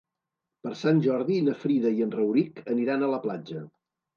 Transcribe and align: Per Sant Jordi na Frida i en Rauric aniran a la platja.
Per 0.67 0.71
Sant 0.79 1.01
Jordi 1.07 1.37
na 1.49 1.55
Frida 1.65 1.93
i 1.99 2.03
en 2.09 2.17
Rauric 2.17 2.65
aniran 2.77 3.05
a 3.05 3.13
la 3.17 3.21
platja. 3.29 3.63